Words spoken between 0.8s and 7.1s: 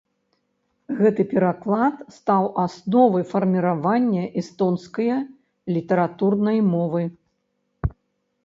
Гэты пераклад стаў асновай фарміравання эстонскае літаратурнай мовы.